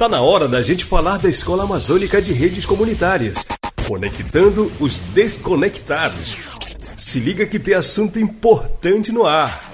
Tá 0.00 0.08
na 0.08 0.22
hora 0.22 0.48
da 0.48 0.62
gente 0.62 0.82
falar 0.82 1.18
da 1.18 1.28
Escola 1.28 1.64
Amazônica 1.64 2.22
de 2.22 2.32
Redes 2.32 2.64
Comunitárias, 2.64 3.44
conectando 3.86 4.72
os 4.80 4.98
desconectados. 4.98 6.38
Se 6.96 7.20
liga 7.20 7.44
que 7.44 7.58
tem 7.58 7.74
assunto 7.74 8.18
importante 8.18 9.12
no 9.12 9.26
ar. 9.26 9.70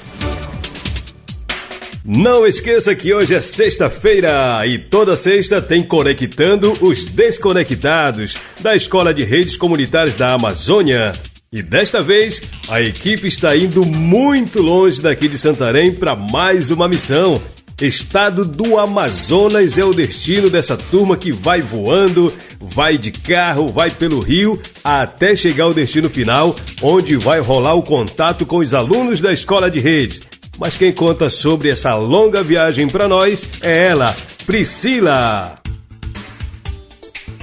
Não 2.04 2.44
esqueça 2.44 2.92
que 2.92 3.14
hoje 3.14 3.36
é 3.36 3.40
sexta-feira 3.40 4.66
e 4.66 4.80
toda 4.80 5.14
sexta 5.14 5.62
tem 5.62 5.84
Conectando 5.84 6.72
os 6.80 7.06
Desconectados 7.06 8.36
da 8.58 8.74
Escola 8.74 9.14
de 9.14 9.22
Redes 9.22 9.56
Comunitárias 9.56 10.16
da 10.16 10.32
Amazônia. 10.32 11.12
E 11.52 11.62
desta 11.62 12.00
vez, 12.00 12.42
a 12.68 12.82
equipe 12.82 13.28
está 13.28 13.56
indo 13.56 13.84
muito 13.84 14.60
longe 14.60 15.00
daqui 15.00 15.28
de 15.28 15.38
Santarém 15.38 15.94
para 15.94 16.16
mais 16.16 16.72
uma 16.72 16.88
missão 16.88 17.40
Estado 17.84 18.42
do 18.42 18.78
Amazonas 18.78 19.76
é 19.76 19.84
o 19.84 19.92
destino 19.92 20.48
dessa 20.48 20.78
turma 20.78 21.14
que 21.14 21.30
vai 21.30 21.60
voando, 21.60 22.32
vai 22.58 22.96
de 22.96 23.12
carro, 23.12 23.68
vai 23.68 23.90
pelo 23.90 24.18
rio, 24.20 24.58
até 24.82 25.36
chegar 25.36 25.64
ao 25.64 25.74
destino 25.74 26.08
final, 26.08 26.56
onde 26.80 27.16
vai 27.16 27.38
rolar 27.38 27.74
o 27.74 27.82
contato 27.82 28.46
com 28.46 28.58
os 28.58 28.72
alunos 28.72 29.20
da 29.20 29.30
escola 29.30 29.70
de 29.70 29.78
rede. 29.78 30.22
Mas 30.58 30.78
quem 30.78 30.90
conta 30.90 31.28
sobre 31.28 31.68
essa 31.68 31.94
longa 31.94 32.42
viagem 32.42 32.88
para 32.88 33.06
nós 33.06 33.46
é 33.60 33.88
ela, 33.88 34.16
Priscila. 34.46 35.56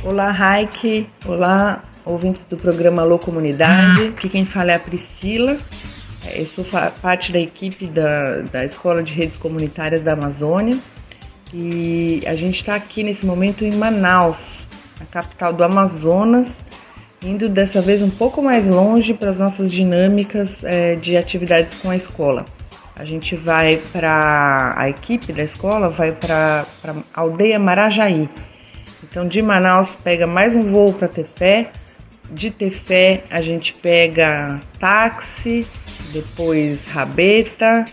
Olá, 0.04 0.32
Raik. 0.32 1.08
Olá, 1.28 1.84
ouvintes 2.04 2.44
do 2.48 2.58
programa 2.58 3.04
Alô 3.04 3.20
Comunidade. 3.20 4.08
Aqui 4.08 4.30
quem 4.30 4.48
fala 4.48 4.72
é 4.72 4.76
a 4.76 4.80
Priscila. 4.80 5.60
Eu 6.32 6.46
sou 6.46 6.66
parte 7.02 7.34
da 7.34 7.40
equipe 7.40 7.86
da, 7.86 8.40
da 8.52 8.64
Escola 8.64 9.04
de 9.04 9.14
Redes 9.14 9.36
Comunitárias 9.36 10.04
da 10.04 10.14
Amazônia 10.14 10.78
e 11.54 12.24
a 12.26 12.34
gente 12.34 12.56
está 12.56 12.76
aqui 12.76 13.04
nesse 13.04 13.26
momento 13.26 13.66
em 13.66 13.74
Manaus, 13.76 14.68
a 15.02 15.06
capital 15.06 15.52
do 15.52 15.64
Amazonas, 15.64 16.58
indo 17.22 17.50
dessa 17.50 17.82
vez 17.82 18.02
um 18.02 18.10
pouco 18.10 18.42
mais 18.42 18.68
longe 18.68 19.14
para 19.14 19.32
as 19.32 19.38
nossas 19.38 19.72
dinâmicas 19.72 20.64
é, 20.64 20.96
de 20.96 21.18
atividades 21.18 21.78
com 21.80 21.90
a 21.90 21.96
escola. 21.96 22.46
A 22.96 23.04
gente 23.04 23.36
vai 23.36 23.78
para 23.92 24.74
a 24.78 24.90
equipe 24.90 25.34
da 25.34 25.44
escola 25.44 25.90
vai 25.90 26.14
para 26.14 26.66
a 26.84 27.22
aldeia 27.22 27.60
Marajaí. 27.60 28.30
Então 29.04 29.28
de 29.28 29.42
Manaus 29.42 29.96
pega 29.96 30.26
mais 30.26 30.56
um 30.56 30.72
voo 30.72 30.94
para 30.94 31.08
Tefé, 31.10 31.72
de 32.32 32.50
Tefé 32.50 33.24
a 33.30 33.42
gente 33.42 33.74
pega 33.74 34.62
táxi 34.80 35.68
depois 36.14 36.86
rabeta, 36.86 37.86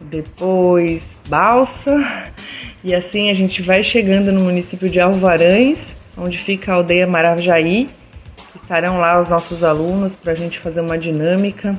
depois 0.00 1.18
balsa, 1.28 2.32
e 2.84 2.94
assim 2.94 3.30
a 3.30 3.34
gente 3.34 3.62
vai 3.62 3.82
chegando 3.82 4.30
no 4.30 4.40
município 4.40 4.88
de 4.90 5.00
Alvarães, 5.00 5.96
onde 6.16 6.38
fica 6.38 6.72
a 6.72 6.74
aldeia 6.76 7.06
Marajaí. 7.06 7.88
Estarão 8.54 8.98
lá 8.98 9.20
os 9.20 9.28
nossos 9.28 9.64
alunos 9.64 10.12
para 10.22 10.32
a 10.32 10.34
gente 10.34 10.58
fazer 10.58 10.80
uma 10.80 10.98
dinâmica 10.98 11.76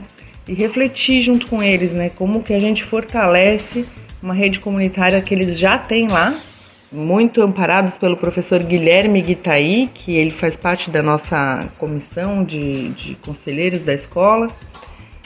e 0.48 0.54
refletir 0.54 1.22
junto 1.22 1.48
com 1.48 1.62
eles, 1.62 1.92
né, 1.92 2.10
como 2.10 2.44
que 2.44 2.54
a 2.54 2.60
gente 2.60 2.84
fortalece 2.84 3.86
uma 4.22 4.34
rede 4.34 4.60
comunitária 4.60 5.22
que 5.22 5.34
eles 5.34 5.58
já 5.58 5.78
têm 5.78 6.08
lá, 6.08 6.36
muito 6.92 7.42
amparados 7.42 7.96
pelo 7.98 8.18
professor 8.18 8.64
Guilherme 8.64 9.22
Guitaí, 9.22 9.88
que 9.94 10.16
ele 10.16 10.32
faz 10.32 10.56
parte 10.56 10.90
da 10.90 11.04
nossa 11.04 11.70
comissão 11.78 12.44
de, 12.44 12.90
de 12.90 13.16
conselheiros 13.16 13.82
da 13.82 13.94
escola. 13.94 14.50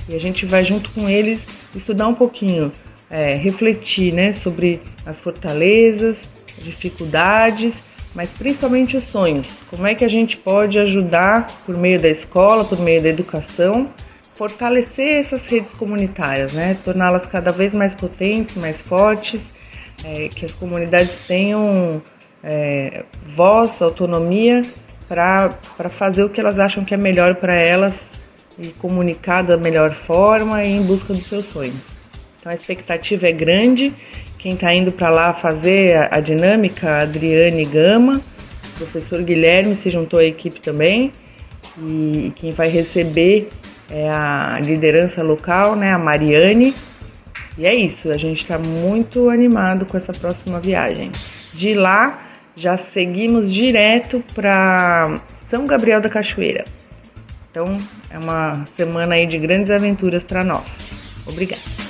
E 0.09 0.15
a 0.15 0.19
gente 0.19 0.45
vai 0.45 0.63
junto 0.63 0.89
com 0.89 1.07
eles 1.07 1.39
estudar 1.75 2.07
um 2.07 2.15
pouquinho, 2.15 2.71
é, 3.09 3.35
refletir 3.35 4.11
né, 4.11 4.33
sobre 4.33 4.81
as 5.05 5.19
fortalezas, 5.19 6.17
dificuldades, 6.57 7.75
mas 8.15 8.31
principalmente 8.31 8.97
os 8.97 9.03
sonhos. 9.03 9.47
Como 9.69 9.85
é 9.85 9.93
que 9.93 10.03
a 10.03 10.09
gente 10.09 10.35
pode 10.35 10.79
ajudar, 10.79 11.45
por 11.63 11.77
meio 11.77 11.99
da 11.99 12.09
escola, 12.09 12.65
por 12.65 12.79
meio 12.79 13.01
da 13.03 13.09
educação, 13.09 13.87
fortalecer 14.33 15.19
essas 15.19 15.45
redes 15.45 15.71
comunitárias, 15.73 16.53
né? 16.53 16.75
torná-las 16.83 17.27
cada 17.27 17.51
vez 17.51 17.73
mais 17.73 17.93
potentes, 17.93 18.55
mais 18.55 18.81
fortes, 18.81 19.41
é, 20.03 20.27
que 20.29 20.45
as 20.45 20.53
comunidades 20.53 21.27
tenham 21.27 22.01
é, 22.43 23.03
voz, 23.35 23.79
autonomia 23.79 24.63
para 25.07 25.51
fazer 25.89 26.23
o 26.23 26.29
que 26.29 26.39
elas 26.39 26.57
acham 26.57 26.83
que 26.83 26.93
é 26.93 26.97
melhor 26.97 27.35
para 27.35 27.53
elas 27.53 28.09
e 28.59 28.67
comunicar 28.69 29.41
da 29.41 29.57
melhor 29.57 29.93
forma 29.93 30.63
e 30.63 30.71
em 30.71 30.83
busca 30.83 31.13
dos 31.13 31.27
seus 31.27 31.45
sonhos. 31.45 31.99
Então 32.39 32.51
a 32.51 32.55
expectativa 32.55 33.27
é 33.27 33.31
grande. 33.31 33.93
Quem 34.37 34.53
está 34.53 34.73
indo 34.73 34.91
para 34.91 35.09
lá 35.09 35.33
fazer 35.33 35.95
a, 35.95 36.17
a 36.17 36.19
dinâmica, 36.19 36.89
a 36.89 37.01
Adriane 37.01 37.65
Gama, 37.65 38.21
o 38.65 38.77
professor 38.77 39.21
Guilherme 39.21 39.75
se 39.75 39.89
juntou 39.89 40.19
à 40.19 40.23
equipe 40.23 40.59
também. 40.59 41.11
E 41.77 42.31
quem 42.35 42.51
vai 42.51 42.69
receber 42.69 43.49
é 43.89 44.09
a 44.09 44.59
liderança 44.61 45.23
local, 45.23 45.75
né, 45.75 45.91
a 45.91 45.97
Mariane. 45.97 46.73
E 47.57 47.67
é 47.67 47.73
isso, 47.73 48.09
a 48.09 48.17
gente 48.17 48.41
está 48.41 48.57
muito 48.57 49.29
animado 49.29 49.85
com 49.85 49.97
essa 49.97 50.13
próxima 50.13 50.59
viagem. 50.59 51.11
De 51.53 51.73
lá, 51.73 52.21
já 52.55 52.77
seguimos 52.77 53.53
direto 53.53 54.23
para 54.33 55.19
São 55.47 55.65
Gabriel 55.65 55.99
da 55.99 56.09
Cachoeira. 56.09 56.65
Então, 57.49 57.77
é 58.09 58.17
uma 58.17 58.65
semana 58.75 59.15
aí 59.15 59.25
de 59.25 59.37
grandes 59.37 59.71
aventuras 59.71 60.23
para 60.23 60.43
nós. 60.43 60.63
Obrigada. 61.25 61.88